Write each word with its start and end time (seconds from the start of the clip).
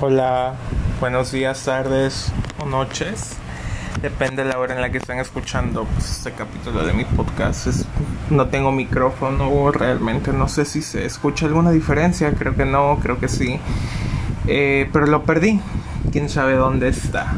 Hola, 0.00 0.54
buenos 1.00 1.32
días, 1.32 1.62
tardes 1.64 2.32
o 2.62 2.66
noches. 2.66 3.36
Depende 4.02 4.42
de 4.44 4.50
la 4.50 4.58
hora 4.58 4.74
en 4.74 4.80
la 4.82 4.90
que 4.90 4.98
estén 4.98 5.18
escuchando 5.18 5.84
pues, 5.84 6.10
este 6.10 6.32
capítulo 6.32 6.84
de 6.84 6.92
mi 6.92 7.04
podcast. 7.04 7.66
Es- 7.68 7.86
no 8.30 8.48
tengo 8.48 8.72
micrófono, 8.72 9.70
realmente 9.70 10.32
no 10.32 10.48
sé 10.48 10.64
si 10.64 10.82
se 10.82 11.04
escucha 11.06 11.46
alguna 11.46 11.70
diferencia. 11.70 12.32
Creo 12.32 12.54
que 12.54 12.64
no, 12.64 12.98
creo 13.02 13.18
que 13.18 13.28
sí. 13.28 13.58
Eh, 14.46 14.88
pero 14.92 15.06
lo 15.06 15.22
perdí. 15.24 15.60
Quién 16.12 16.28
sabe 16.28 16.54
dónde 16.54 16.88
está. 16.88 17.32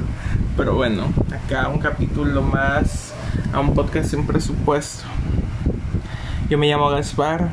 Pero 0.56 0.74
bueno, 0.74 1.06
acá 1.44 1.68
un 1.68 1.78
capítulo 1.78 2.42
más 2.42 3.12
a 3.52 3.60
un 3.60 3.74
podcast 3.74 4.10
sin 4.10 4.26
presupuesto. 4.26 5.04
Yo 6.48 6.58
me 6.58 6.68
llamo 6.68 6.88
Gaspar 6.90 7.50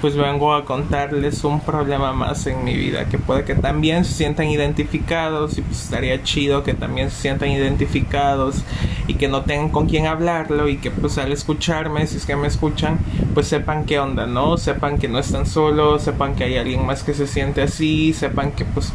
pues 0.00 0.16
vengo 0.16 0.54
a 0.54 0.64
contarles 0.64 1.44
un 1.44 1.60
problema 1.60 2.12
más 2.12 2.46
en 2.46 2.64
mi 2.64 2.74
vida 2.74 3.08
que 3.08 3.18
puede 3.18 3.44
que 3.44 3.54
también 3.54 4.04
se 4.04 4.12
sientan 4.12 4.48
identificados 4.48 5.58
y 5.58 5.62
pues 5.62 5.82
estaría 5.82 6.22
chido 6.22 6.62
que 6.62 6.74
también 6.74 7.10
se 7.10 7.22
sientan 7.22 7.50
identificados 7.50 8.62
y 9.06 9.14
que 9.14 9.28
no 9.28 9.42
tengan 9.42 9.70
con 9.70 9.86
quién 9.86 10.06
hablarlo 10.06 10.68
y 10.68 10.76
que 10.76 10.90
pues 10.90 11.18
al 11.18 11.32
escucharme, 11.32 12.06
si 12.06 12.18
es 12.18 12.26
que 12.26 12.36
me 12.36 12.46
escuchan, 12.46 12.98
pues 13.34 13.48
sepan 13.48 13.84
qué 13.84 13.98
onda, 13.98 14.26
¿no? 14.26 14.56
Sepan 14.56 14.98
que 14.98 15.08
no 15.08 15.18
están 15.18 15.46
solos, 15.46 16.02
sepan 16.02 16.34
que 16.34 16.44
hay 16.44 16.56
alguien 16.56 16.84
más 16.86 17.02
que 17.02 17.14
se 17.14 17.26
siente 17.26 17.62
así, 17.62 18.12
sepan 18.12 18.52
que 18.52 18.64
pues 18.64 18.92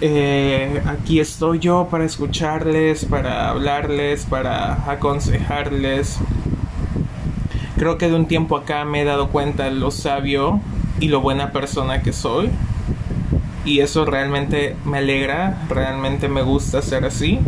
eh, 0.00 0.80
aquí 0.86 1.18
estoy 1.20 1.58
yo 1.58 1.88
para 1.90 2.04
escucharles, 2.04 3.04
para 3.04 3.50
hablarles, 3.50 4.24
para 4.26 4.90
aconsejarles. 4.90 6.18
Creo 7.78 7.96
que 7.96 8.08
de 8.08 8.16
un 8.16 8.26
tiempo 8.26 8.56
acá 8.56 8.84
me 8.84 9.02
he 9.02 9.04
dado 9.04 9.28
cuenta 9.28 9.70
lo 9.70 9.92
sabio 9.92 10.60
y 10.98 11.08
lo 11.08 11.20
buena 11.20 11.52
persona 11.52 12.02
que 12.02 12.12
soy. 12.12 12.50
Y 13.64 13.80
eso 13.80 14.04
realmente 14.04 14.74
me 14.84 14.98
alegra, 14.98 15.62
realmente 15.68 16.28
me 16.28 16.42
gusta 16.42 16.82
ser 16.82 17.04
así. 17.04 17.38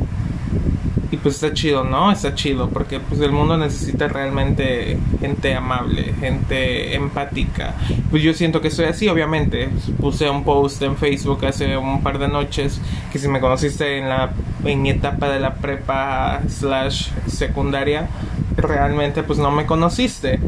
Y 1.10 1.16
pues 1.16 1.34
está 1.34 1.52
chido, 1.52 1.82
¿no? 1.82 2.12
Está 2.12 2.36
chido 2.36 2.68
porque 2.68 3.00
pues 3.00 3.20
el 3.20 3.32
mundo 3.32 3.56
necesita 3.56 4.06
realmente 4.06 4.96
gente 5.18 5.52
amable, 5.56 6.14
gente 6.20 6.94
empática. 6.94 7.74
Pues 8.10 8.22
yo 8.22 8.32
siento 8.32 8.60
que 8.60 8.70
soy 8.70 8.84
así, 8.84 9.08
obviamente. 9.08 9.68
Puse 9.98 10.30
un 10.30 10.44
post 10.44 10.80
en 10.82 10.96
Facebook 10.96 11.44
hace 11.44 11.76
un 11.76 12.04
par 12.04 12.20
de 12.20 12.28
noches 12.28 12.80
que 13.12 13.18
si 13.18 13.26
me 13.26 13.40
conociste 13.40 13.98
en 13.98 14.08
la 14.08 14.30
en 14.64 14.82
mi 14.82 14.90
etapa 14.90 15.28
de 15.30 15.40
la 15.40 15.54
prepa 15.54 16.42
slash 16.48 17.08
secundaria, 17.26 18.08
realmente 18.56 19.22
pues 19.22 19.38
no 19.38 19.50
me 19.50 19.66
conociste. 19.66 20.38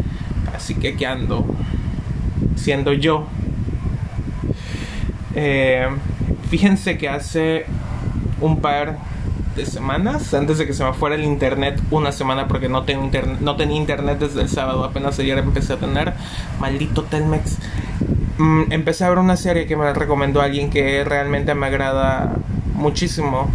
Así 0.54 0.74
que 0.74 0.88
aquí 0.88 1.04
ando 1.04 1.46
siendo 2.56 2.92
yo. 2.92 3.26
Eh, 5.34 5.88
fíjense 6.48 6.98
que 6.98 7.08
hace 7.08 7.66
un 8.40 8.60
par 8.60 8.98
de 9.56 9.66
semanas, 9.66 10.32
antes 10.34 10.58
de 10.58 10.66
que 10.66 10.72
se 10.72 10.84
me 10.84 10.92
fuera 10.94 11.14
el 11.14 11.24
internet, 11.24 11.80
una 11.90 12.12
semana 12.12 12.48
porque 12.48 12.68
no, 12.68 12.84
tengo 12.84 13.04
internet, 13.04 13.38
no 13.40 13.56
tenía 13.56 13.76
internet 13.76 14.18
desde 14.18 14.42
el 14.42 14.48
sábado, 14.48 14.84
apenas 14.84 15.18
ayer 15.18 15.38
empecé 15.38 15.74
a 15.74 15.76
tener, 15.76 16.14
maldito 16.58 17.04
Telmex. 17.04 17.58
Mm, 18.38 18.72
empecé 18.72 19.04
a 19.04 19.10
ver 19.10 19.18
una 19.18 19.36
serie 19.36 19.66
que 19.66 19.76
me 19.76 19.92
recomendó 19.92 20.40
alguien 20.40 20.70
que 20.70 21.04
realmente 21.04 21.54
me 21.54 21.66
agrada 21.66 22.32
muchísimo. 22.74 23.50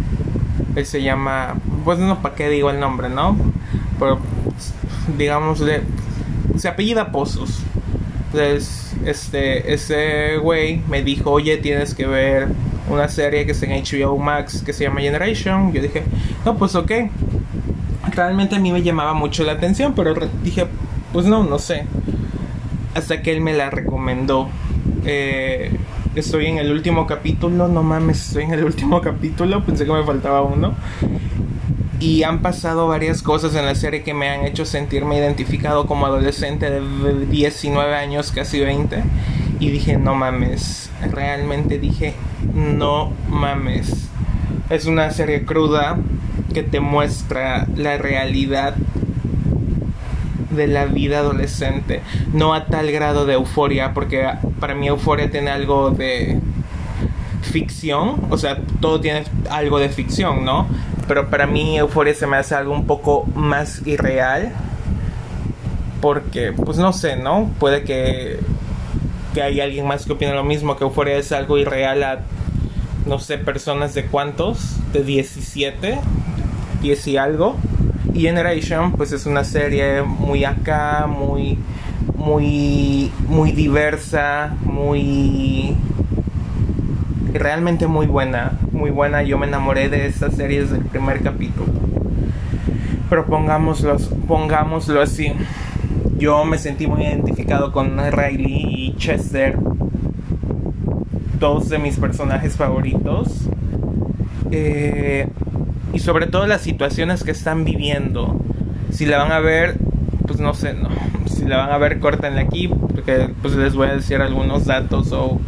Él 0.76 0.86
se 0.86 1.02
llama, 1.02 1.54
pues 1.84 1.98
no, 1.98 2.22
¿para 2.22 2.34
qué 2.34 2.48
digo 2.48 2.70
el 2.70 2.78
nombre, 2.78 3.08
no? 3.08 3.36
Pero 3.98 4.20
digámosle, 5.18 5.82
se 6.56 6.68
apellida 6.68 7.12
Pozos. 7.12 7.60
Entonces, 8.32 8.94
este, 9.04 9.72
ese 9.72 10.36
güey 10.38 10.82
me 10.88 11.02
dijo, 11.02 11.30
oye, 11.30 11.56
tienes 11.56 11.94
que 11.94 12.06
ver 12.06 12.48
una 12.90 13.08
serie 13.08 13.44
que 13.46 13.52
está 13.52 13.66
en 13.66 13.82
HBO 13.82 14.18
Max 14.18 14.62
que 14.64 14.72
se 14.72 14.84
llama 14.84 15.00
Generation. 15.00 15.72
Yo 15.72 15.82
dije, 15.82 16.04
no, 16.44 16.56
pues 16.56 16.74
ok. 16.74 16.92
Realmente 18.14 18.56
a 18.56 18.58
mí 18.58 18.72
me 18.72 18.82
llamaba 18.82 19.14
mucho 19.14 19.44
la 19.44 19.52
atención, 19.52 19.94
pero 19.94 20.14
dije, 20.42 20.66
pues 21.12 21.26
no, 21.26 21.42
no 21.44 21.58
sé. 21.58 21.84
Hasta 22.94 23.22
que 23.22 23.32
él 23.32 23.40
me 23.40 23.52
la 23.52 23.70
recomendó. 23.70 24.48
Eh, 25.04 25.76
estoy 26.14 26.46
en 26.46 26.58
el 26.58 26.72
último 26.72 27.06
capítulo, 27.06 27.68
no 27.68 27.82
mames, 27.82 28.28
estoy 28.28 28.44
en 28.44 28.54
el 28.54 28.64
último 28.64 29.00
capítulo, 29.02 29.64
pensé 29.64 29.84
que 29.84 29.92
me 29.92 30.04
faltaba 30.04 30.42
uno. 30.42 30.74
Y 32.00 32.22
han 32.22 32.42
pasado 32.42 32.86
varias 32.86 33.22
cosas 33.22 33.54
en 33.56 33.66
la 33.66 33.74
serie 33.74 34.02
que 34.02 34.14
me 34.14 34.28
han 34.28 34.44
hecho 34.44 34.64
sentirme 34.64 35.18
identificado 35.18 35.86
como 35.86 36.06
adolescente 36.06 36.70
de 36.70 37.26
19 37.26 37.94
años, 37.94 38.30
casi 38.30 38.60
20. 38.60 39.02
Y 39.58 39.70
dije, 39.70 39.98
no 39.98 40.14
mames. 40.14 40.90
Realmente 41.10 41.78
dije, 41.78 42.14
no 42.54 43.12
mames. 43.28 44.08
Es 44.70 44.86
una 44.86 45.10
serie 45.10 45.44
cruda 45.44 45.98
que 46.54 46.62
te 46.62 46.80
muestra 46.80 47.66
la 47.74 47.98
realidad 47.98 48.76
de 50.50 50.66
la 50.66 50.86
vida 50.86 51.18
adolescente. 51.18 52.02
No 52.32 52.54
a 52.54 52.66
tal 52.66 52.92
grado 52.92 53.26
de 53.26 53.34
euforia, 53.34 53.92
porque 53.92 54.28
para 54.60 54.74
mí 54.74 54.86
euforia 54.86 55.30
tiene 55.30 55.50
algo 55.50 55.90
de 55.90 56.40
ficción, 57.42 58.26
o 58.30 58.38
sea, 58.38 58.58
todo 58.80 59.00
tiene 59.00 59.24
algo 59.50 59.78
de 59.78 59.88
ficción, 59.88 60.44
¿no? 60.44 60.66
Pero 61.08 61.30
para 61.30 61.46
mí 61.46 61.78
Euforia 61.78 62.14
se 62.14 62.26
me 62.26 62.36
hace 62.36 62.54
algo 62.54 62.72
un 62.72 62.86
poco 62.86 63.24
más 63.34 63.84
irreal. 63.86 64.52
Porque, 66.00 66.52
pues 66.52 66.78
no 66.78 66.92
sé, 66.92 67.16
¿no? 67.16 67.50
Puede 67.58 67.82
que, 67.82 68.38
que 69.34 69.42
hay 69.42 69.60
alguien 69.60 69.86
más 69.86 70.06
que 70.06 70.12
opine 70.12 70.32
lo 70.32 70.44
mismo, 70.44 70.76
que 70.76 70.84
Euforia 70.84 71.16
es 71.16 71.32
algo 71.32 71.58
irreal 71.58 72.04
a, 72.04 72.20
no 73.06 73.18
sé, 73.18 73.38
personas 73.38 73.94
de 73.94 74.06
cuántos, 74.06 74.76
de 74.92 75.02
17, 75.02 75.98
10 76.82 77.06
y 77.08 77.16
algo. 77.16 77.56
Y 78.14 78.22
Generation, 78.22 78.92
pues 78.92 79.10
es 79.10 79.26
una 79.26 79.42
serie 79.42 80.02
muy 80.02 80.44
acá, 80.44 81.06
muy, 81.08 81.58
muy, 82.14 83.10
muy 83.26 83.52
diversa, 83.52 84.54
muy 84.62 85.76
realmente 87.32 87.86
muy 87.86 88.06
buena, 88.06 88.52
muy 88.78 88.90
buena. 88.90 89.22
Yo 89.22 89.36
me 89.36 89.46
enamoré 89.46 89.88
de 89.88 90.06
esta 90.06 90.30
serie 90.30 90.62
desde 90.62 90.76
el 90.76 90.84
primer 90.84 91.20
capítulo. 91.20 91.66
Pero 93.10 93.26
pongámoslo, 93.26 95.02
así. 95.02 95.32
Yo 96.16 96.44
me 96.44 96.58
sentí 96.58 96.86
muy 96.86 97.02
identificado 97.02 97.72
con 97.72 97.98
Riley 97.98 98.64
y 98.68 98.96
Chester, 98.96 99.58
dos 101.38 101.68
de 101.68 101.78
mis 101.78 101.96
personajes 101.96 102.56
favoritos. 102.56 103.48
Eh, 104.50 105.28
y 105.92 105.98
sobre 105.98 106.26
todo 106.26 106.46
las 106.46 106.62
situaciones 106.62 107.24
que 107.24 107.32
están 107.32 107.64
viviendo. 107.64 108.40
Si 108.90 109.06
la 109.06 109.18
van 109.18 109.32
a 109.32 109.40
ver, 109.40 109.76
pues 110.26 110.40
no 110.40 110.54
sé, 110.54 110.74
no. 110.74 110.88
Si 111.26 111.44
la 111.44 111.58
van 111.58 111.70
a 111.70 111.78
ver, 111.78 111.98
córtenla 111.98 112.40
aquí, 112.40 112.68
porque 112.68 113.30
pues 113.42 113.54
les 113.56 113.74
voy 113.74 113.88
a 113.88 113.94
decir 113.94 114.20
algunos 114.20 114.66
datos 114.66 115.12
o 115.12 115.40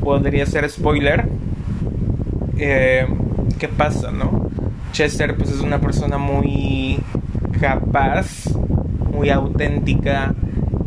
podría 0.00 0.44
ser 0.46 0.68
spoiler. 0.68 1.41
Eh, 2.58 3.06
¿Qué 3.58 3.68
pasa, 3.68 4.10
no? 4.10 4.50
Chester 4.92 5.36
pues 5.36 5.50
es 5.50 5.60
una 5.60 5.80
persona 5.80 6.18
muy 6.18 6.98
capaz, 7.60 8.46
muy 9.12 9.30
auténtica 9.30 10.34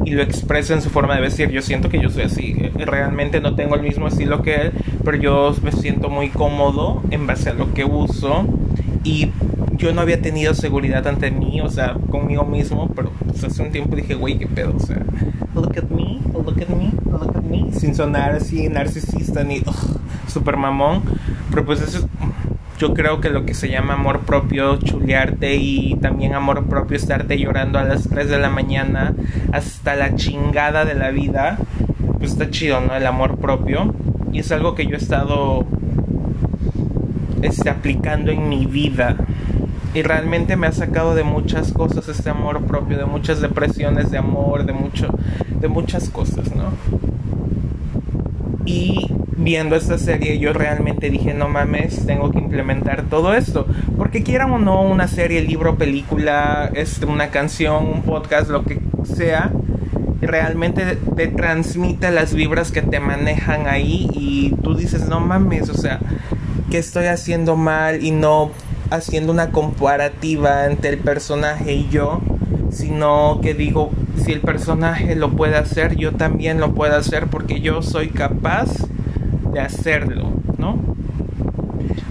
y 0.03 0.11
lo 0.11 0.21
expresa 0.21 0.73
en 0.73 0.81
su 0.81 0.89
forma 0.89 1.15
de 1.15 1.21
vestir. 1.21 1.49
Yo 1.49 1.61
siento 1.61 1.89
que 1.89 1.99
yo 1.99 2.09
soy 2.09 2.23
así. 2.23 2.53
Realmente 2.75 3.41
no 3.41 3.55
tengo 3.55 3.75
el 3.75 3.81
mismo 3.81 4.07
estilo 4.07 4.41
que 4.41 4.55
él, 4.55 4.71
pero 5.03 5.17
yo 5.17 5.55
me 5.63 5.71
siento 5.71 6.09
muy 6.09 6.29
cómodo 6.29 7.01
en 7.11 7.25
base 7.25 7.49
a 7.49 7.53
lo 7.53 7.73
que 7.73 7.85
uso 7.85 8.45
y 9.03 9.31
yo 9.77 9.93
no 9.93 10.01
había 10.01 10.21
tenido 10.21 10.53
seguridad 10.53 11.05
ante 11.07 11.31
mí, 11.31 11.61
o 11.61 11.69
sea, 11.69 11.95
conmigo 12.09 12.45
mismo, 12.45 12.89
pero 12.95 13.11
pues, 13.25 13.43
hace 13.43 13.61
un 13.61 13.71
tiempo 13.71 13.95
dije, 13.95 14.15
güey, 14.15 14.37
qué 14.37 14.47
pedo, 14.47 14.73
o 14.75 14.79
sea, 14.79 15.01
look 15.53 15.77
at 15.77 15.89
me, 15.89 16.19
look 16.33 16.61
at 16.61 16.69
me, 16.69 16.91
look 17.11 17.35
at 17.35 17.43
me, 17.43 17.71
sin 17.73 17.93
sonar 17.93 18.31
así 18.31 18.67
narcisista 18.69 19.43
ni 19.43 19.61
super 20.27 20.57
mamón, 20.57 21.03
pero 21.55 21.67
pues 21.67 21.79
eso 21.79 21.99
es, 21.99 22.05
yo 22.79 22.93
creo 22.93 23.21
que 23.21 23.29
lo 23.29 23.45
que 23.45 23.53
se 23.53 23.69
llama 23.69 23.93
amor 23.93 24.25
propio, 24.25 24.75
chulearte 24.75 25.55
y 25.55 25.95
también 26.01 26.33
amor 26.33 26.65
propio, 26.65 26.97
estarte 26.97 27.39
llorando 27.39 27.79
a 27.79 27.85
las 27.85 28.09
3 28.09 28.29
de 28.29 28.39
la 28.39 28.49
mañana 28.49 29.13
hasta 29.53 29.95
la 29.95 30.15
chingada 30.15 30.83
de 30.83 30.95
la 30.95 31.11
vida, 31.11 31.57
pues 32.19 32.33
está 32.33 32.49
chido, 32.49 32.81
¿no? 32.81 32.93
El 32.93 33.07
amor 33.07 33.37
propio, 33.37 33.95
y 34.33 34.39
es 34.39 34.51
algo 34.51 34.75
que 34.75 34.85
yo 34.85 34.95
he 34.95 34.97
estado 34.97 35.65
este, 37.41 37.69
aplicando 37.69 38.31
en 38.31 38.49
mi 38.49 38.65
vida 38.65 39.15
y 39.93 40.01
realmente 40.01 40.57
me 40.57 40.67
ha 40.67 40.73
sacado 40.73 41.15
de 41.15 41.23
muchas 41.23 41.71
cosas 41.71 42.09
este 42.09 42.31
amor 42.31 42.65
propio, 42.65 42.97
de 42.97 43.05
muchas 43.05 43.39
depresiones 43.39 44.11
de 44.11 44.17
amor, 44.17 44.65
de 44.65 44.73
mucho, 44.73 45.07
de 45.61 45.69
muchas 45.69 46.09
cosas, 46.09 46.53
¿no? 46.53 46.73
Y 48.65 49.07
viendo 49.37 49.75
esta 49.75 49.97
serie 49.97 50.39
yo 50.39 50.53
realmente 50.53 51.09
dije, 51.09 51.33
no 51.33 51.49
mames, 51.49 52.05
tengo 52.05 52.31
que 52.31 52.39
implementar 52.39 53.03
todo 53.03 53.33
esto. 53.33 53.67
Porque 53.97 54.23
quieran 54.23 54.51
o 54.51 54.59
no, 54.59 54.81
una 54.81 55.07
serie, 55.07 55.41
libro, 55.41 55.75
película, 55.75 56.71
este, 56.73 57.05
una 57.05 57.29
canción, 57.29 57.85
un 57.87 58.01
podcast, 58.03 58.49
lo 58.49 58.63
que 58.63 58.79
sea, 59.03 59.51
realmente 60.21 60.97
te 61.15 61.27
transmite 61.27 62.11
las 62.11 62.33
vibras 62.33 62.71
que 62.71 62.81
te 62.81 62.99
manejan 62.99 63.67
ahí 63.67 64.09
y 64.13 64.55
tú 64.63 64.75
dices, 64.75 65.07
no 65.07 65.19
mames, 65.19 65.69
o 65.69 65.75
sea, 65.75 65.99
que 66.71 66.77
estoy 66.77 67.05
haciendo 67.05 67.55
mal 67.55 68.03
y 68.03 68.11
no 68.11 68.51
haciendo 68.89 69.31
una 69.31 69.51
comparativa 69.51 70.65
entre 70.65 70.91
el 70.91 70.97
personaje 70.99 71.73
y 71.73 71.89
yo, 71.89 72.21
sino 72.71 73.39
que 73.41 73.53
digo, 73.53 73.91
si 74.23 74.31
el 74.31 74.41
personaje 74.41 75.15
lo 75.15 75.31
puede 75.31 75.55
hacer, 75.55 75.95
yo 75.95 76.13
también 76.13 76.59
lo 76.59 76.73
puedo 76.73 76.95
hacer 76.95 77.27
porque 77.27 77.61
yo 77.61 77.81
soy 77.81 78.09
capaz 78.09 78.69
de 79.55 79.61
hacerlo, 79.61 80.33
¿no? 80.57 80.77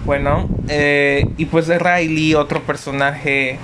Bueno, 0.07 0.49
eh, 0.69 1.27
y 1.37 1.45
pues 1.45 1.67
de 1.67 1.79
Riley, 1.79 2.35
otro 2.35 2.63
personaje 2.63 3.59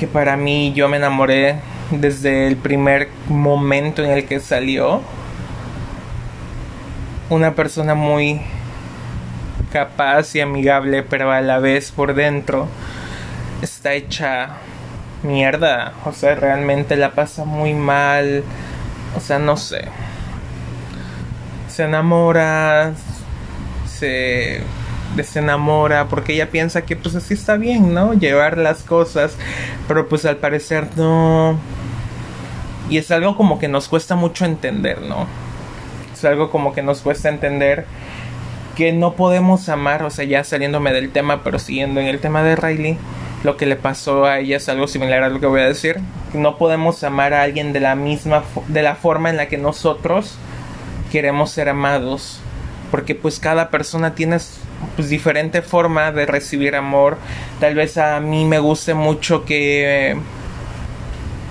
que 0.00 0.08
para 0.08 0.36
mí 0.36 0.72
yo 0.74 0.88
me 0.88 0.96
enamoré 0.96 1.60
desde 1.92 2.48
el 2.48 2.56
primer 2.56 3.08
momento 3.28 4.02
en 4.02 4.10
el 4.10 4.24
que 4.24 4.40
salió. 4.40 5.00
Una 7.30 7.54
persona 7.54 7.94
muy 7.94 8.40
capaz 9.72 10.34
y 10.34 10.40
amigable, 10.40 11.04
pero 11.04 11.30
a 11.30 11.40
la 11.40 11.60
vez 11.60 11.92
por 11.92 12.14
dentro 12.14 12.66
está 13.62 13.94
hecha 13.94 14.56
mierda. 15.22 15.92
O 16.04 16.10
sea, 16.10 16.34
realmente 16.34 16.96
la 16.96 17.12
pasa 17.12 17.44
muy 17.44 17.74
mal. 17.74 18.42
O 19.16 19.20
sea, 19.20 19.38
no 19.38 19.56
sé. 19.56 19.84
Se 21.72 21.84
enamora, 21.84 22.92
se 23.86 24.60
desenamora 25.16 26.06
porque 26.06 26.34
ella 26.34 26.50
piensa 26.50 26.82
que 26.82 26.96
pues 26.96 27.14
así 27.14 27.32
está 27.32 27.56
bien, 27.56 27.94
¿no? 27.94 28.12
Llevar 28.12 28.58
las 28.58 28.82
cosas, 28.82 29.38
pero 29.88 30.06
pues 30.06 30.26
al 30.26 30.36
parecer 30.36 30.88
no. 30.96 31.58
Y 32.90 32.98
es 32.98 33.10
algo 33.10 33.38
como 33.38 33.58
que 33.58 33.68
nos 33.68 33.88
cuesta 33.88 34.16
mucho 34.16 34.44
entender, 34.44 35.00
¿no? 35.00 35.26
Es 36.12 36.22
algo 36.26 36.50
como 36.50 36.74
que 36.74 36.82
nos 36.82 37.00
cuesta 37.00 37.30
entender 37.30 37.86
que 38.76 38.92
no 38.92 39.14
podemos 39.14 39.70
amar, 39.70 40.02
o 40.02 40.10
sea, 40.10 40.26
ya 40.26 40.44
saliéndome 40.44 40.92
del 40.92 41.10
tema, 41.10 41.42
pero 41.42 41.58
siguiendo 41.58 42.00
en 42.00 42.06
el 42.06 42.20
tema 42.20 42.42
de 42.42 42.54
Riley, 42.54 42.98
lo 43.44 43.56
que 43.56 43.64
le 43.64 43.76
pasó 43.76 44.26
a 44.26 44.40
ella 44.40 44.58
es 44.58 44.68
algo 44.68 44.88
similar 44.88 45.22
a 45.22 45.30
lo 45.30 45.40
que 45.40 45.46
voy 45.46 45.62
a 45.62 45.68
decir. 45.68 46.00
No 46.34 46.58
podemos 46.58 47.02
amar 47.02 47.32
a 47.32 47.40
alguien 47.40 47.72
de 47.72 47.80
la 47.80 47.94
misma, 47.94 48.42
de 48.68 48.82
la 48.82 48.94
forma 48.94 49.30
en 49.30 49.38
la 49.38 49.48
que 49.48 49.56
nosotros 49.56 50.36
queremos 51.12 51.50
ser 51.50 51.68
amados, 51.68 52.40
porque 52.90 53.14
pues 53.14 53.38
cada 53.38 53.68
persona 53.68 54.14
tiene 54.14 54.38
pues 54.96 55.10
diferente 55.10 55.60
forma 55.60 56.10
de 56.10 56.24
recibir 56.24 56.74
amor. 56.74 57.18
Tal 57.60 57.74
vez 57.74 57.98
a 57.98 58.18
mí 58.18 58.46
me 58.46 58.58
guste 58.58 58.94
mucho 58.94 59.44
que 59.44 60.16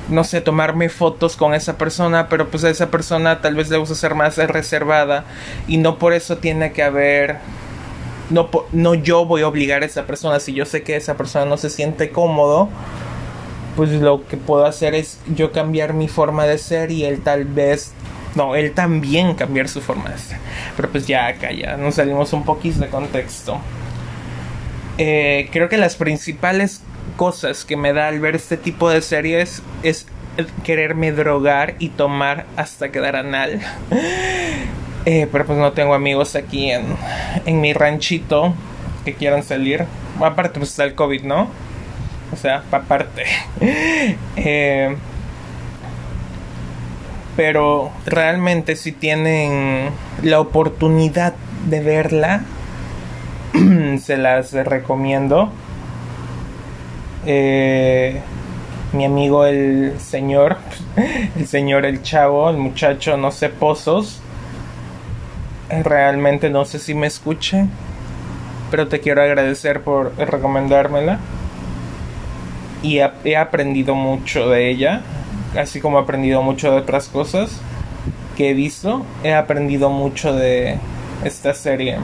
no 0.09 0.23
sé, 0.23 0.41
tomarme 0.41 0.89
fotos 0.89 1.37
con 1.37 1.53
esa 1.53 1.77
persona, 1.77 2.27
pero 2.27 2.49
pues 2.49 2.63
a 2.63 2.71
esa 2.71 2.89
persona 2.89 3.39
tal 3.39 3.53
vez 3.53 3.69
le 3.69 3.77
gusta 3.77 3.93
ser 3.93 4.15
más 4.15 4.35
reservada 4.37 5.25
y 5.67 5.77
no 5.77 5.99
por 5.99 6.13
eso 6.13 6.39
tiene 6.39 6.73
que 6.73 6.81
haber 6.81 7.37
no, 8.31 8.49
no 8.71 8.95
yo 8.95 9.25
voy 9.25 9.43
a 9.43 9.47
obligar 9.47 9.83
a 9.83 9.85
esa 9.85 10.07
persona, 10.07 10.39
si 10.39 10.53
yo 10.53 10.65
sé 10.65 10.81
que 10.81 10.95
esa 10.95 11.15
persona 11.15 11.45
no 11.45 11.57
se 11.57 11.69
siente 11.69 12.09
cómodo, 12.09 12.67
pues 13.75 13.91
lo 13.91 14.27
que 14.27 14.37
puedo 14.37 14.65
hacer 14.65 14.95
es 14.95 15.19
yo 15.35 15.51
cambiar 15.51 15.93
mi 15.93 16.07
forma 16.07 16.45
de 16.45 16.57
ser 16.57 16.91
y 16.91 17.05
él 17.05 17.21
tal 17.21 17.45
vez 17.45 17.93
no, 18.35 18.55
él 18.55 18.71
también 18.73 19.35
cambiar 19.35 19.67
su 19.67 19.81
forma 19.81 20.09
de 20.09 20.17
ser. 20.17 20.37
Pero 20.75 20.89
pues 20.89 21.07
ya 21.07 21.27
acá 21.27 21.51
ya 21.51 21.77
nos 21.77 21.95
salimos 21.95 22.33
un 22.33 22.43
poquito 22.43 22.79
de 22.79 22.87
contexto. 22.87 23.59
Eh, 24.97 25.49
creo 25.51 25.69
que 25.69 25.77
las 25.77 25.95
principales 25.95 26.81
cosas 27.17 27.65
que 27.65 27.75
me 27.75 27.93
da 27.93 28.07
al 28.07 28.19
ver 28.19 28.35
este 28.35 28.57
tipo 28.57 28.89
de 28.89 29.01
series 29.01 29.61
es 29.83 30.05
quererme 30.63 31.11
drogar 31.11 31.75
y 31.79 31.89
tomar 31.89 32.45
hasta 32.55 32.91
quedar 32.91 33.15
anal. 33.15 33.61
Eh, 35.03 35.27
pero 35.31 35.47
pues 35.47 35.57
no 35.57 35.71
tengo 35.71 35.95
amigos 35.95 36.35
aquí 36.35 36.69
en, 36.69 36.85
en 37.47 37.59
mi 37.59 37.73
ranchito 37.73 38.53
que 39.03 39.15
quieran 39.15 39.41
salir. 39.41 39.85
Aparte 40.19 40.59
pues 40.59 40.69
está 40.69 40.83
el 40.83 40.93
COVID, 40.93 41.23
¿no? 41.23 41.47
O 42.31 42.35
sea, 42.35 42.63
aparte. 42.71 43.23
eh, 44.35 44.95
pero 47.43 47.89
realmente 48.05 48.75
si 48.75 48.91
tienen 48.91 49.89
la 50.21 50.39
oportunidad 50.39 51.33
de 51.67 51.79
verla, 51.79 52.43
se 53.99 54.17
las 54.17 54.53
recomiendo. 54.53 55.51
Eh, 57.25 58.21
mi 58.93 59.05
amigo 59.05 59.47
el 59.47 59.95
señor, 59.99 60.57
el 61.35 61.47
señor 61.47 61.87
el 61.87 62.03
chavo, 62.03 62.47
el 62.51 62.57
muchacho, 62.57 63.17
no 63.17 63.31
sé, 63.31 63.49
pozos. 63.49 64.21
Realmente 65.67 66.51
no 66.51 66.63
sé 66.65 66.77
si 66.77 66.93
me 66.93 67.07
escuche, 67.07 67.65
pero 68.69 68.87
te 68.87 68.99
quiero 68.99 69.23
agradecer 69.23 69.81
por 69.81 70.15
recomendármela. 70.15 71.17
Y 72.83 72.99
he 72.99 73.35
aprendido 73.35 73.95
mucho 73.95 74.47
de 74.47 74.69
ella, 74.69 75.01
así 75.57 75.79
como 75.81 75.99
he 75.99 76.01
aprendido 76.01 76.41
mucho 76.41 76.71
de 76.71 76.77
otras 76.77 77.07
cosas 77.07 77.59
que 78.37 78.51
he 78.51 78.53
visto. 78.53 79.05
He 79.23 79.33
aprendido 79.33 79.89
mucho 79.89 80.33
de 80.33 80.77
esta 81.23 81.53
serie. 81.53 81.97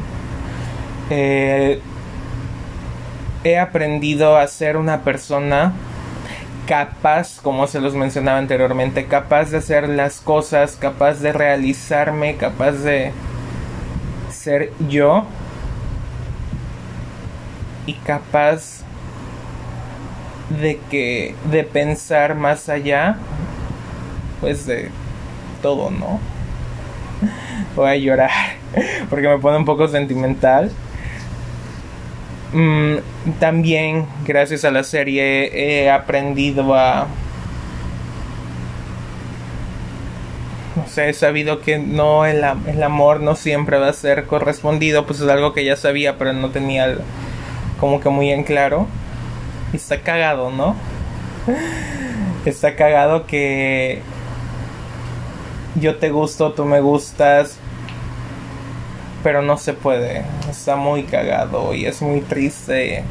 Eh, 1.09 1.79
he 3.43 3.57
aprendido 3.57 4.37
a 4.37 4.47
ser 4.47 4.77
una 4.77 5.03
persona 5.03 5.73
capaz, 6.67 7.39
como 7.41 7.65
se 7.65 7.79
los 7.79 7.95
mencionaba 7.95 8.37
anteriormente, 8.37 9.05
capaz 9.05 9.51
de 9.51 9.57
hacer 9.57 9.87
las 9.87 10.19
cosas, 10.19 10.75
capaz 10.75 11.21
de 11.21 11.31
realizarme, 11.31 12.35
capaz 12.35 12.73
de 12.73 13.13
ser 14.29 14.73
yo 14.89 15.25
y 17.85 17.93
capaz 17.93 18.83
de 20.49 20.79
que 20.89 21.35
de 21.51 21.63
pensar 21.63 22.35
más 22.35 22.69
allá 22.69 23.17
pues 24.39 24.65
de 24.65 24.89
todo, 25.61 25.89
¿no? 25.91 26.19
Voy 27.75 27.89
a 27.89 27.95
llorar 27.95 28.31
porque 29.09 29.27
me 29.27 29.39
pone 29.39 29.57
un 29.57 29.65
poco 29.65 29.87
sentimental 29.87 30.71
Mm, 32.53 32.97
también, 33.39 34.05
gracias 34.25 34.63
a 34.63 34.71
la 34.71 34.83
serie, 34.83 35.83
he 35.83 35.89
aprendido 35.89 36.73
a... 36.75 37.07
No 40.75 40.87
sé, 40.87 41.09
he 41.09 41.13
sabido 41.13 41.59
que 41.59 41.79
no, 41.79 42.25
el, 42.25 42.43
el 42.67 42.83
amor 42.83 43.19
no 43.19 43.35
siempre 43.35 43.79
va 43.79 43.89
a 43.89 43.93
ser 43.93 44.25
correspondido, 44.25 45.05
pues 45.05 45.19
es 45.19 45.27
algo 45.27 45.51
que 45.53 45.65
ya 45.65 45.75
sabía, 45.75 46.17
pero 46.17 46.33
no 46.33 46.51
tenía 46.51 46.97
como 47.79 47.99
que 47.99 48.09
muy 48.09 48.31
en 48.31 48.43
claro. 48.43 48.87
Está 49.73 50.01
cagado, 50.01 50.51
¿no? 50.51 50.75
Está 52.45 52.75
cagado 52.75 53.25
que 53.25 54.01
yo 55.75 55.97
te 55.97 56.09
gusto, 56.09 56.53
tú 56.53 56.65
me 56.65 56.79
gustas, 56.79 57.57
pero 59.23 59.41
no 59.41 59.57
se 59.57 59.73
puede. 59.73 60.23
Está 60.49 60.75
muy 60.75 61.03
cagado 61.03 61.73
y 61.73 61.85
es 61.85 62.01
muy 62.01 62.21
triste. 62.21 63.03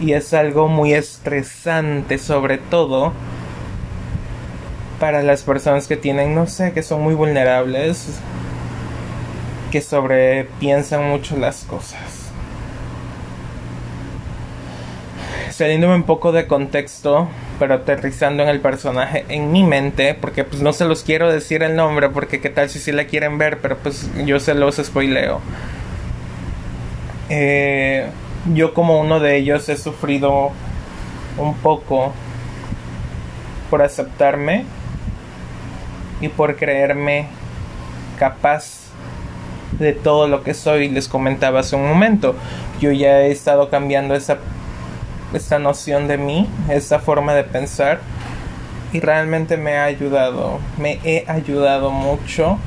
Y 0.00 0.12
es 0.12 0.34
algo 0.34 0.68
muy 0.68 0.92
estresante 0.92 2.18
sobre 2.18 2.58
todo 2.58 3.12
para 5.00 5.22
las 5.22 5.42
personas 5.42 5.86
que 5.86 5.96
tienen, 5.96 6.34
no 6.34 6.46
sé, 6.46 6.72
que 6.72 6.82
son 6.82 7.02
muy 7.02 7.14
vulnerables, 7.14 8.18
que 9.70 9.80
sobrepiensan 9.80 11.08
mucho 11.08 11.36
las 11.36 11.64
cosas. 11.64 12.25
Saliéndome 15.56 15.94
un 15.94 16.02
poco 16.02 16.32
de 16.32 16.46
contexto, 16.46 17.28
pero 17.58 17.72
aterrizando 17.72 18.42
en 18.42 18.50
el 18.50 18.60
personaje 18.60 19.24
en 19.30 19.52
mi 19.52 19.62
mente, 19.62 20.12
porque 20.12 20.44
pues 20.44 20.60
no 20.60 20.74
se 20.74 20.84
los 20.84 21.02
quiero 21.02 21.32
decir 21.32 21.62
el 21.62 21.76
nombre, 21.76 22.10
porque 22.10 22.42
qué 22.42 22.50
tal 22.50 22.68
si 22.68 22.78
sí 22.78 22.92
la 22.92 23.06
quieren 23.06 23.38
ver, 23.38 23.60
pero 23.62 23.78
pues 23.78 24.10
yo 24.26 24.38
se 24.38 24.52
los 24.52 24.76
spoileo. 24.76 25.40
Eh, 27.30 28.06
yo 28.52 28.74
como 28.74 29.00
uno 29.00 29.18
de 29.18 29.38
ellos 29.38 29.66
he 29.70 29.78
sufrido 29.78 30.50
un 31.38 31.54
poco 31.54 32.12
por 33.70 33.80
aceptarme 33.80 34.66
y 36.20 36.28
por 36.28 36.56
creerme 36.56 37.28
capaz 38.18 38.90
de 39.78 39.94
todo 39.94 40.28
lo 40.28 40.42
que 40.42 40.52
soy. 40.52 40.90
Les 40.90 41.08
comentaba 41.08 41.60
hace 41.60 41.76
un 41.76 41.88
momento, 41.88 42.36
yo 42.78 42.92
ya 42.92 43.22
he 43.22 43.30
estado 43.30 43.70
cambiando 43.70 44.14
esa 44.14 44.36
esta 45.32 45.58
noción 45.58 46.08
de 46.08 46.18
mí, 46.18 46.48
esta 46.68 46.98
forma 46.98 47.34
de 47.34 47.44
pensar 47.44 48.00
y 48.92 49.00
realmente 49.00 49.56
me 49.56 49.76
ha 49.76 49.84
ayudado, 49.84 50.58
me 50.78 51.00
he 51.04 51.24
ayudado 51.28 51.90
mucho 51.90 52.58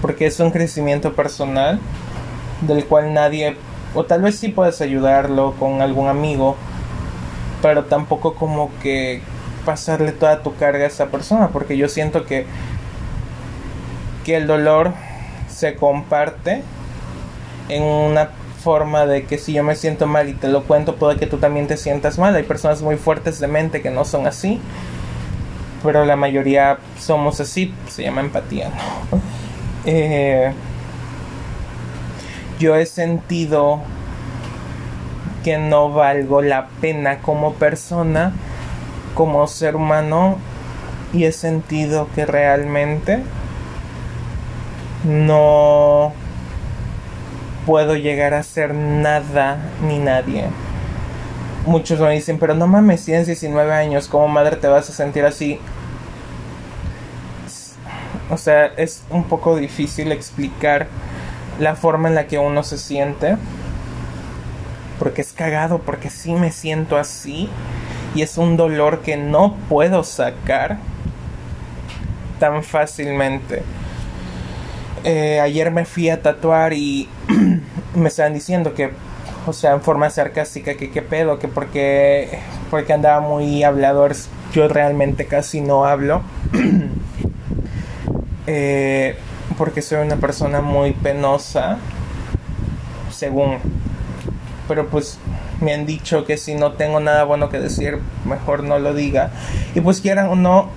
porque 0.00 0.26
es 0.26 0.38
un 0.40 0.50
crecimiento 0.50 1.14
personal 1.14 1.80
del 2.60 2.84
cual 2.84 3.12
nadie, 3.12 3.56
o 3.94 4.04
tal 4.04 4.22
vez 4.22 4.38
sí 4.38 4.48
puedes 4.48 4.80
ayudarlo 4.80 5.54
con 5.58 5.82
algún 5.82 6.08
amigo, 6.08 6.56
pero 7.60 7.84
tampoco 7.84 8.34
como 8.34 8.70
que 8.82 9.20
pasarle 9.64 10.12
toda 10.12 10.42
tu 10.42 10.54
carga 10.54 10.84
a 10.84 10.86
esa 10.86 11.06
persona, 11.06 11.48
porque 11.48 11.76
yo 11.76 11.88
siento 11.88 12.24
que, 12.24 12.46
que 14.24 14.36
el 14.36 14.46
dolor 14.46 14.92
se 15.48 15.74
comparte 15.74 16.62
en 17.68 17.82
una 17.82 18.30
forma 18.66 19.06
de 19.06 19.26
que 19.26 19.38
si 19.38 19.52
yo 19.52 19.62
me 19.62 19.76
siento 19.76 20.08
mal 20.08 20.28
y 20.28 20.32
te 20.32 20.48
lo 20.48 20.64
cuento, 20.64 20.96
puede 20.96 21.18
que 21.18 21.28
tú 21.28 21.36
también 21.36 21.68
te 21.68 21.76
sientas 21.76 22.18
mal. 22.18 22.34
Hay 22.34 22.42
personas 22.42 22.82
muy 22.82 22.96
fuertes 22.96 23.38
de 23.38 23.46
mente 23.46 23.80
que 23.80 23.92
no 23.92 24.04
son 24.04 24.26
así, 24.26 24.60
pero 25.84 26.04
la 26.04 26.16
mayoría 26.16 26.78
somos 26.98 27.38
así, 27.38 27.72
se 27.88 28.02
llama 28.02 28.22
empatía. 28.22 28.70
Eh, 29.88 30.52
yo 32.58 32.74
he 32.74 32.86
sentido 32.86 33.82
que 35.44 35.58
no 35.58 35.90
valgo 35.90 36.42
la 36.42 36.66
pena 36.80 37.18
como 37.18 37.52
persona, 37.52 38.32
como 39.14 39.46
ser 39.46 39.76
humano, 39.76 40.38
y 41.12 41.22
he 41.22 41.30
sentido 41.30 42.08
que 42.16 42.26
realmente 42.26 43.22
no 45.04 46.12
puedo 47.66 47.96
llegar 47.96 48.32
a 48.32 48.42
ser 48.42 48.72
nada 48.72 49.58
ni 49.82 49.98
nadie. 49.98 50.44
Muchos 51.66 51.98
me 52.00 52.12
dicen, 52.12 52.38
pero 52.38 52.54
no 52.54 52.68
mames, 52.68 53.04
tienes 53.04 53.26
19 53.26 53.74
años, 53.74 54.06
¿cómo 54.06 54.28
madre 54.28 54.56
te 54.56 54.68
vas 54.68 54.88
a 54.88 54.92
sentir 54.92 55.24
así? 55.24 55.58
O 58.30 58.38
sea, 58.38 58.66
es 58.76 59.02
un 59.10 59.24
poco 59.24 59.56
difícil 59.56 60.12
explicar 60.12 60.86
la 61.58 61.74
forma 61.74 62.08
en 62.08 62.14
la 62.14 62.26
que 62.26 62.38
uno 62.38 62.62
se 62.62 62.78
siente. 62.78 63.36
Porque 64.98 65.20
es 65.20 65.32
cagado, 65.32 65.78
porque 65.78 66.08
sí 66.08 66.32
me 66.32 66.52
siento 66.52 66.96
así. 66.96 67.48
Y 68.14 68.22
es 68.22 68.38
un 68.38 68.56
dolor 68.56 69.00
que 69.02 69.16
no 69.16 69.56
puedo 69.68 70.04
sacar 70.04 70.78
tan 72.38 72.62
fácilmente. 72.62 73.62
Eh, 75.04 75.38
ayer 75.40 75.70
me 75.70 75.84
fui 75.84 76.08
a 76.08 76.20
tatuar 76.20 76.72
y 76.72 77.08
me 77.96 78.08
estaban 78.08 78.34
diciendo 78.34 78.74
que, 78.74 78.90
o 79.46 79.52
sea, 79.52 79.72
en 79.72 79.80
forma 79.80 80.10
sarcástica, 80.10 80.74
que 80.74 80.90
qué 80.90 81.02
pedo, 81.02 81.38
que 81.38 81.48
porque, 81.48 82.38
porque 82.70 82.92
andaba 82.92 83.20
muy 83.20 83.62
hablador, 83.64 84.14
yo 84.52 84.68
realmente 84.68 85.26
casi 85.26 85.60
no 85.60 85.86
hablo. 85.86 86.22
eh, 88.46 89.16
porque 89.56 89.82
soy 89.82 90.06
una 90.06 90.16
persona 90.16 90.60
muy 90.60 90.92
penosa, 90.92 91.78
según. 93.10 93.58
Pero 94.68 94.88
pues 94.88 95.18
me 95.60 95.72
han 95.72 95.86
dicho 95.86 96.24
que 96.24 96.36
si 96.36 96.54
no 96.54 96.72
tengo 96.72 97.00
nada 97.00 97.24
bueno 97.24 97.48
que 97.48 97.58
decir, 97.58 97.98
mejor 98.24 98.64
no 98.64 98.78
lo 98.78 98.94
diga. 98.94 99.30
Y 99.74 99.80
pues 99.80 100.00
quieran 100.00 100.28
o 100.28 100.36
no, 100.36 100.68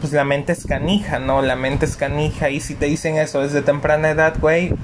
pues 0.00 0.12
la 0.12 0.24
mente 0.24 0.52
es 0.52 0.66
canija, 0.66 1.18
¿no? 1.18 1.42
La 1.42 1.56
mente 1.56 1.86
es 1.86 1.96
canija 1.96 2.50
y 2.50 2.60
si 2.60 2.74
te 2.74 2.86
dicen 2.86 3.16
eso 3.16 3.40
desde 3.40 3.62
temprana 3.62 4.10
edad, 4.10 4.34
güey, 4.40 4.74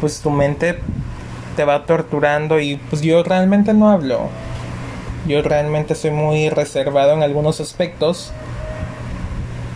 pues 0.00 0.20
tu 0.20 0.30
mente 0.30 0.78
te 1.56 1.64
va 1.64 1.86
torturando 1.86 2.60
y 2.60 2.76
pues 2.76 3.02
yo 3.02 3.22
realmente 3.24 3.74
no 3.74 3.90
hablo. 3.90 4.28
Yo 5.26 5.42
realmente 5.42 5.94
soy 5.96 6.12
muy 6.12 6.50
reservado 6.50 7.12
en 7.14 7.22
algunos 7.22 7.60
aspectos 7.60 8.32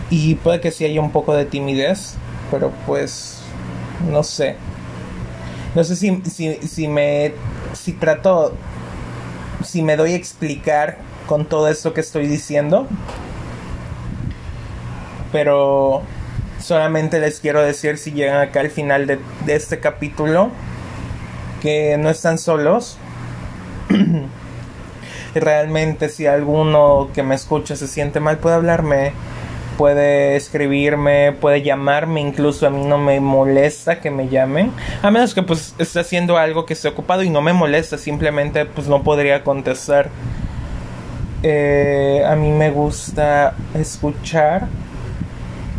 y 0.09 0.35
puede 0.35 0.61
que 0.61 0.71
sí 0.71 0.85
haya 0.85 1.01
un 1.01 1.11
poco 1.11 1.33
de 1.33 1.45
timidez, 1.45 2.15
pero 2.49 2.71
pues 2.85 3.41
no 4.09 4.23
sé. 4.23 4.55
No 5.75 5.83
sé 5.83 5.95
si, 5.95 6.21
si, 6.23 6.55
si 6.67 6.87
me 6.87 7.33
si 7.73 7.93
trato 7.93 8.53
si 9.63 9.81
me 9.83 9.95
doy 9.95 10.13
a 10.13 10.15
explicar 10.15 10.97
con 11.27 11.45
todo 11.45 11.67
esto 11.67 11.93
que 11.93 12.01
estoy 12.01 12.27
diciendo. 12.27 12.87
Pero 15.31 16.03
solamente 16.59 17.19
les 17.19 17.39
quiero 17.39 17.61
decir 17.61 17.97
si 17.97 18.11
llegan 18.11 18.41
acá 18.41 18.59
al 18.59 18.69
final 18.69 19.07
de, 19.07 19.19
de 19.45 19.55
este 19.55 19.79
capítulo 19.79 20.51
que 21.61 21.97
no 21.97 22.09
están 22.09 22.37
solos. 22.37 22.97
Realmente 25.35 26.09
si 26.09 26.27
alguno 26.27 27.09
que 27.13 27.23
me 27.23 27.35
escucha 27.35 27.77
se 27.77 27.87
siente 27.87 28.19
mal 28.19 28.39
puede 28.39 28.55
hablarme, 28.55 29.13
puede 29.77 30.35
escribirme, 30.35 31.31
puede 31.31 31.61
llamarme, 31.61 32.19
incluso 32.19 32.67
a 32.67 32.69
mí 32.69 32.83
no 32.83 32.97
me 32.97 33.21
molesta 33.21 34.01
que 34.01 34.11
me 34.11 34.27
llamen, 34.27 34.71
a 35.01 35.09
menos 35.09 35.33
que 35.33 35.41
pues 35.41 35.73
esté 35.77 36.01
haciendo 36.01 36.37
algo 36.37 36.65
que 36.65 36.73
esté 36.73 36.89
ocupado 36.89 37.23
y 37.23 37.29
no 37.29 37.41
me 37.41 37.53
molesta, 37.53 37.97
simplemente 37.97 38.65
pues 38.65 38.87
no 38.87 39.03
podría 39.03 39.43
contestar. 39.43 40.09
Eh, 41.43 42.23
a 42.27 42.35
mí 42.35 42.51
me 42.51 42.69
gusta 42.69 43.55
escuchar 43.73 44.67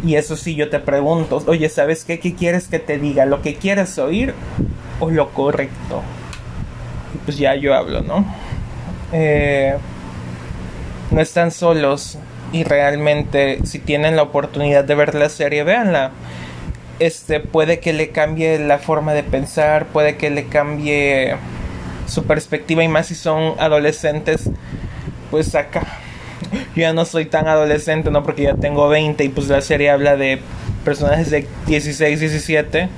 y 0.04 0.16
eso 0.16 0.36
sí 0.36 0.54
yo 0.54 0.68
te 0.68 0.80
pregunto, 0.80 1.42
oye, 1.46 1.68
¿sabes 1.68 2.04
qué? 2.04 2.18
¿Qué 2.18 2.34
quieres 2.34 2.68
que 2.68 2.78
te 2.78 2.98
diga? 2.98 3.24
¿Lo 3.24 3.42
que 3.42 3.54
quieres 3.54 3.98
oír 3.98 4.34
o 5.02 5.10
lo 5.10 5.30
correcto. 5.30 6.02
Y 7.14 7.18
pues 7.18 7.36
ya 7.36 7.54
yo 7.56 7.74
hablo, 7.74 8.02
¿no? 8.02 8.24
Eh, 9.12 9.76
no 11.10 11.20
están 11.20 11.50
solos 11.50 12.18
y 12.52 12.64
realmente 12.64 13.58
si 13.64 13.78
tienen 13.78 14.16
la 14.16 14.22
oportunidad 14.22 14.84
de 14.84 14.94
ver 14.94 15.14
la 15.14 15.28
serie, 15.28 15.64
véanla. 15.64 16.12
Este 16.98 17.40
puede 17.40 17.80
que 17.80 17.92
le 17.92 18.10
cambie 18.10 18.58
la 18.58 18.78
forma 18.78 19.12
de 19.12 19.24
pensar, 19.24 19.86
puede 19.86 20.16
que 20.16 20.30
le 20.30 20.46
cambie 20.46 21.34
su 22.06 22.24
perspectiva 22.24 22.84
y 22.84 22.88
más 22.88 23.06
si 23.06 23.14
son 23.14 23.54
adolescentes, 23.58 24.50
pues 25.30 25.54
acá. 25.54 25.84
Yo 26.74 26.82
ya 26.82 26.92
no 26.92 27.04
soy 27.04 27.26
tan 27.26 27.48
adolescente, 27.48 28.10
¿no? 28.10 28.22
Porque 28.22 28.44
ya 28.44 28.54
tengo 28.54 28.88
20 28.88 29.24
y 29.24 29.28
pues 29.28 29.48
la 29.48 29.60
serie 29.60 29.90
habla 29.90 30.16
de 30.16 30.40
personajes 30.84 31.30
de 31.30 31.46
16, 31.66 32.20
17 32.20 32.88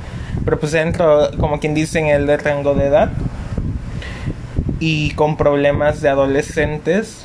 pero 0.45 0.59
pues 0.59 0.75
entro, 0.75 1.31
como 1.38 1.61
quien 1.61 1.75
dice, 1.75 2.00
en 2.00 2.07
el 2.07 2.38
rango 2.38 2.75
de 2.75 2.87
edad 2.87 3.11
y 4.78 5.12
con 5.12 5.37
problemas 5.37 6.00
de 6.00 6.09
adolescentes. 6.09 7.25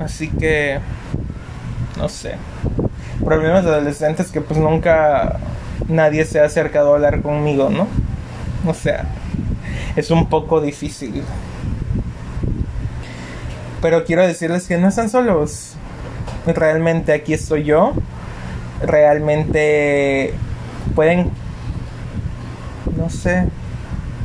Así 0.00 0.28
que, 0.28 0.80
no 1.96 2.08
sé, 2.08 2.34
problemas 3.24 3.64
de 3.64 3.70
adolescentes 3.70 4.32
que 4.32 4.40
pues 4.40 4.58
nunca 4.58 5.38
nadie 5.88 6.24
se 6.24 6.40
ha 6.40 6.44
acercado 6.44 6.92
a 6.92 6.94
hablar 6.96 7.20
conmigo, 7.22 7.68
¿no? 7.70 7.86
O 8.66 8.74
sea, 8.74 9.04
es 9.94 10.10
un 10.10 10.28
poco 10.28 10.60
difícil. 10.60 11.22
Pero 13.82 14.04
quiero 14.04 14.26
decirles 14.26 14.66
que 14.66 14.78
no 14.78 14.88
están 14.88 15.08
solos. 15.08 15.74
Realmente 16.46 17.12
aquí 17.12 17.34
estoy 17.34 17.64
yo 17.64 17.94
realmente 18.82 20.32
pueden, 20.94 21.30
no 22.96 23.10
sé, 23.10 23.44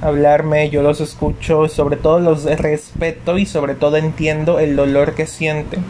hablarme, 0.02 0.70
yo 0.70 0.82
los 0.82 1.02
escucho, 1.02 1.68
sobre 1.68 1.98
todo 1.98 2.20
los 2.20 2.44
respeto 2.44 3.38
y 3.38 3.46
sobre 3.46 3.76
todo 3.76 3.98
entiendo 3.98 4.60
el 4.60 4.76
dolor 4.76 5.14
que 5.14 5.26
sienten. 5.28 5.84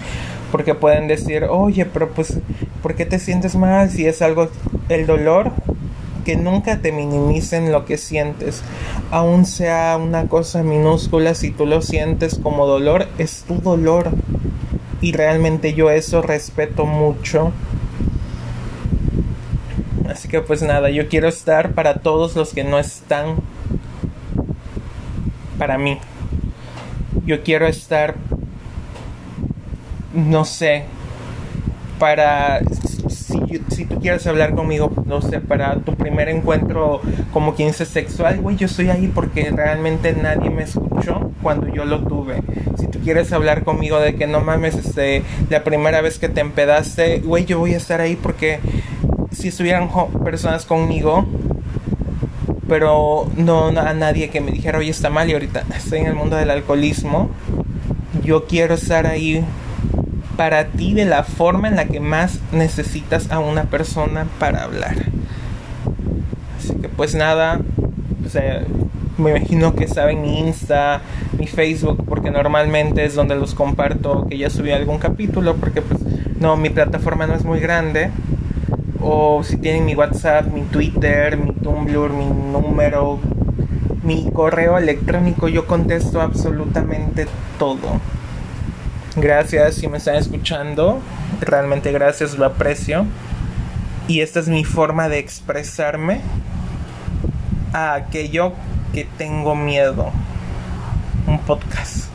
Porque 0.52 0.74
pueden 0.74 1.08
decir, 1.08 1.46
oye, 1.46 1.86
pero 1.86 2.10
pues, 2.10 2.38
¿por 2.82 2.96
qué 2.96 3.06
te 3.06 3.20
sientes 3.20 3.56
mal 3.56 3.90
si 3.90 4.06
es 4.06 4.22
algo, 4.22 4.50
el 4.90 5.06
dolor? 5.06 5.52
Que 6.26 6.36
nunca 6.36 6.82
te 6.82 6.92
minimicen 6.92 7.72
lo 7.72 7.86
que 7.86 7.98
sientes. 7.98 8.64
Aun 9.12 9.46
sea 9.46 9.98
una 10.02 10.28
cosa 10.28 10.64
minúscula, 10.64 11.36
si 11.36 11.52
tú 11.52 11.66
lo 11.66 11.82
sientes 11.82 12.38
como 12.42 12.66
dolor, 12.66 13.08
es 13.18 13.44
tu 13.48 13.62
dolor. 13.62 14.10
Y 15.00 15.14
realmente 15.14 15.74
yo 15.74 15.90
eso 15.92 16.22
respeto 16.22 16.86
mucho 16.86 17.54
Así 20.16 20.30
que 20.30 20.40
pues 20.40 20.62
nada, 20.62 20.90
yo 20.92 21.10
quiero 21.10 21.28
estar 21.28 21.74
para 21.74 21.96
todos 21.96 22.38
los 22.38 22.54
que 22.54 22.64
no 22.64 22.80
están 22.80 23.36
para 25.58 25.78
mí. 25.78 26.00
Yo 27.26 27.44
quiero 27.44 27.68
estar, 27.68 28.16
no 30.14 30.46
sé, 30.46 30.86
para, 32.00 32.62
si, 33.76 33.86
tú 33.86 34.00
quieres 34.00 34.26
hablar 34.28 34.56
conmigo, 34.56 34.92
no 35.06 35.22
sé, 35.22 35.40
para 35.40 35.76
tu 35.76 35.96
primer 35.96 36.30
encuentro 36.30 37.02
como 37.34 37.56
quien 37.56 37.70
dice 37.70 37.86
sexual, 37.86 38.40
güey, 38.40 38.56
yo 38.56 38.68
estoy 38.68 38.90
ahí 38.90 39.08
porque 39.08 39.52
realmente 39.52 40.14
nadie 40.14 40.50
me 40.50 40.64
escuchó 40.64 41.32
cuando 41.42 41.68
yo 41.68 41.86
lo 41.86 42.00
tuve. 42.02 42.42
Si 42.78 42.88
tú 42.88 43.00
quieres 43.00 43.32
hablar 43.34 43.64
conmigo 43.64 44.00
de 44.00 44.16
que 44.16 44.28
no 44.28 44.42
mames, 44.42 44.76
este, 44.76 45.24
la 45.50 45.64
primera 45.64 46.02
vez 46.02 46.20
que 46.20 46.30
te 46.30 46.42
empedaste, 46.42 47.20
güey, 47.20 47.46
yo 47.46 47.60
voy 47.60 47.74
a 47.74 47.78
estar 47.78 48.02
ahí 48.02 48.16
porque 48.16 48.60
si 49.32 49.50
estuvieran 49.50 49.90
personas 50.24 50.66
conmigo, 50.66 51.26
pero 52.68 53.30
no 53.36 53.68
a 53.68 53.94
nadie 53.94 54.30
que 54.30 54.42
me 54.42 54.52
dijera, 54.52 54.80
oye, 54.80 54.90
está 54.90 55.10
mal 55.10 55.30
y 55.30 55.34
ahorita 55.34 55.64
estoy 55.76 56.00
en 56.00 56.08
el 56.08 56.16
mundo 56.16 56.36
del 56.36 56.50
alcoholismo, 56.50 57.30
yo 58.24 58.46
quiero 58.46 58.76
estar 58.76 59.06
ahí 59.06 59.44
para 60.38 60.66
ti 60.68 60.94
de 60.94 61.06
la 61.06 61.24
forma 61.24 61.68
en 61.68 61.76
la 61.76 61.86
que 61.86 62.00
más 62.00 62.40
necesitas 62.52 63.32
a 63.32 63.40
una 63.40 63.64
persona 63.64 64.28
para 64.40 64.64
hablar. 64.64 64.96
Así 66.58 66.74
que 66.76 66.90
pues 66.90 67.16
nada, 67.16 67.62
me 69.18 69.32
imagino 69.32 69.76
que 69.76 69.88
saben 69.88 70.22
mi 70.22 70.40
Insta, 70.40 71.02
mi 71.38 71.48
Facebook, 71.48 72.04
porque 72.08 72.32
normalmente 72.32 73.06
es 73.06 73.16
donde 73.16 73.36
los 73.36 73.54
comparto 73.54 74.28
que 74.28 74.38
ya 74.38 74.50
subí 74.50 74.72
algún 74.72 74.98
capítulo, 74.98 75.56
porque 75.56 75.82
pues 75.82 76.02
no, 76.40 76.58
mi 76.58 76.70
plataforma 76.70 77.28
no 77.28 77.34
es 77.34 77.46
muy 77.46 77.60
grande. 77.60 78.10
O 79.02 79.44
si 79.44 79.58
tienen 79.58 79.86
mi 79.86 79.96
WhatsApp, 79.96 80.52
mi 80.52 80.62
Twitter, 80.64 81.38
mi 81.38 81.54
Tumblr, 81.54 82.10
mi 82.10 82.26
número, 82.26 83.20
mi 84.04 84.30
correo 84.34 84.78
electrónico, 84.78 85.48
yo 85.48 85.68
contesto 85.68 86.22
absolutamente 86.22 87.28
todo. 87.60 88.02
Gracias 89.16 89.76
si 89.76 89.88
me 89.88 89.98
están 89.98 90.16
escuchando, 90.16 91.00
realmente 91.40 91.92
gracias, 91.94 92.38
lo 92.38 92.46
aprecio. 92.46 93.06
Y 94.08 94.20
esta 94.20 94.40
es 94.40 94.50
mi 94.50 94.66
forma 94.66 95.08
de 95.08 95.20
expresarme 95.20 96.22
a 97.72 97.94
aquello 97.94 98.54
que 98.94 99.06
tengo 99.18 99.56
miedo. 99.56 100.12
Un 101.28 101.40
podcast. 101.40 102.15